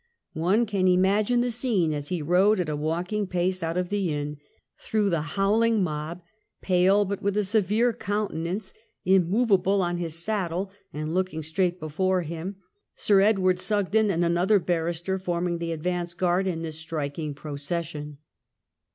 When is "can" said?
0.65-0.87